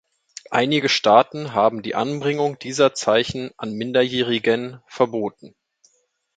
[0.49, 5.53] Einige Staaten haben die Anbringung dieser Zeichen an Minderjährigen verboten.